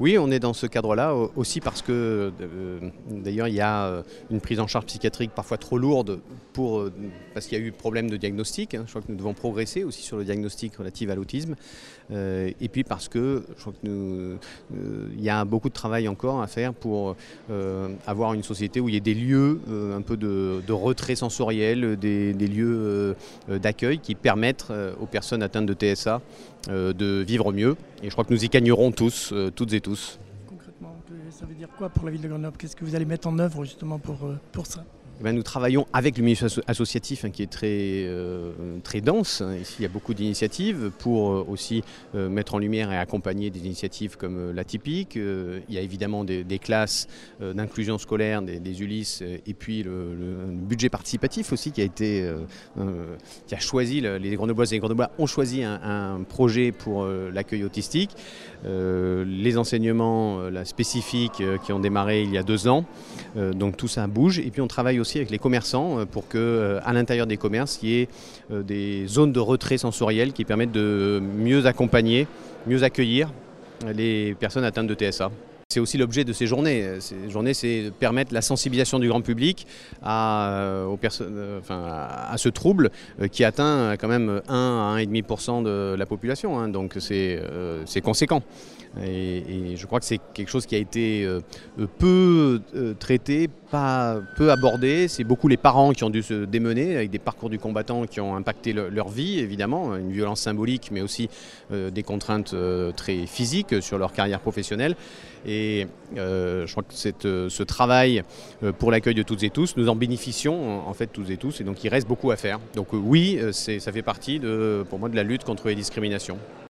[0.00, 2.78] Oui, on est dans ce cadre-là aussi parce que euh,
[3.10, 6.20] d'ailleurs il y a euh, une prise en charge psychiatrique parfois trop lourde
[6.52, 6.92] pour, euh,
[7.34, 8.74] parce qu'il y a eu problème de diagnostic.
[8.74, 8.84] Hein.
[8.86, 11.56] Je crois que nous devons progresser aussi sur le diagnostic relatif à l'autisme.
[12.10, 16.72] et puis parce que je crois qu'il y a beaucoup de travail encore à faire
[16.72, 17.16] pour
[18.06, 19.60] avoir une société où il y ait des lieux
[19.94, 23.14] un peu de, retrait sensoriel, des, des lieux
[23.48, 26.22] d'accueil qui permettent aux personnes atteintes de TSA
[26.68, 27.76] de vivre mieux.
[28.02, 29.87] Et je crois que nous y gagnerons tous, toutes et tous.
[30.46, 30.96] Concrètement,
[31.30, 32.56] ça veut dire quoi pour la ville de Grenoble?
[32.56, 34.84] Qu'est-ce que vous allez mettre en œuvre justement pour, euh, pour ça?
[35.20, 36.36] Eh ben, nous travaillons avec le milieu
[36.68, 38.52] associatif hein, qui est très, euh,
[38.84, 39.42] très dense.
[39.60, 41.82] Ici, il y a beaucoup d'initiatives pour euh, aussi
[42.14, 45.16] euh, mettre en lumière et accompagner des initiatives comme l'atypique.
[45.16, 47.08] il y a évidemment des, classes
[47.40, 50.14] d'inclusion scolaire, des, Ulysses, et puis le,
[50.52, 52.30] budget participatif aussi qui a été,
[53.46, 58.10] qui a choisi, les Grenobloises et les Grenoblois ont choisi un, projet pour l'accueil autistique.
[58.64, 62.84] les enseignements spécifiques qui ont démarré il y a deux ans,
[63.36, 64.38] donc tout ça bouge.
[64.38, 67.36] Et puis on travaille aussi avec les commerçants euh, pour que euh, à l'intérieur des
[67.36, 68.08] commerces, il y ait
[68.50, 72.26] euh, des zones de retrait sensoriel qui permettent de mieux accompagner,
[72.66, 73.32] mieux accueillir
[73.94, 75.30] les personnes atteintes de TSA.
[75.70, 76.96] C'est aussi l'objet de ces journées.
[76.98, 79.66] Ces journées, c'est permettre la sensibilisation du grand public
[80.02, 80.86] à,
[82.36, 82.90] ce trouble
[83.30, 86.58] qui atteint quand même 1 à 1,5% de la population.
[86.58, 86.68] Hein.
[86.68, 88.42] donc c'est conséquent.
[89.04, 91.28] Et, je crois que c'est quelque chose qui a été
[91.98, 92.62] peu
[92.98, 95.08] traité, pas peu abordé.
[95.08, 98.20] C'est beaucoup les parents qui ont dû se démener avec des parcours du combattant qui
[98.20, 101.28] ont impacté leur vie, évidemment, une violence symbolique, mais aussi
[101.72, 102.54] euh, des contraintes
[102.96, 104.96] très physiques sur leur carrière professionnelle.
[105.46, 108.22] Et je crois que ce travail
[108.78, 111.64] pour l'accueil de toutes et tous, nous en bénéficions en fait toutes et tous, et
[111.64, 112.58] donc il reste beaucoup à faire.
[112.74, 114.40] Donc oui, ça fait partie
[114.88, 116.38] pour moi de la lutte contre les discriminations.